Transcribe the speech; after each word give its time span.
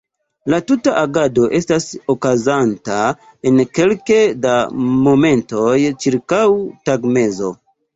La 0.53 0.59
tuta 0.69 0.93
agado 1.01 1.45
estas 1.59 1.85
okazanta 2.15 2.99
en 3.53 3.63
kelke 3.81 4.21
da 4.49 4.59
momentoj 5.07 5.79
ĉirkaŭ 6.05 6.47
tagmezo. 6.93 7.59